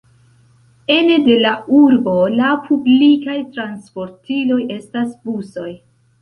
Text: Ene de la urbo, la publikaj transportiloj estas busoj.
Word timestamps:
Ene 0.93 1.17
de 1.27 1.35
la 1.41 1.51
urbo, 1.79 2.15
la 2.37 2.47
publikaj 2.63 3.37
transportiloj 3.59 4.59
estas 4.79 5.13
busoj. 5.29 5.69